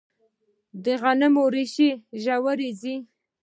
د 0.83 0.85
غنمو 1.01 1.45
ریښې 1.53 1.89
ژورې 2.23 2.69
ځي. 2.81 2.95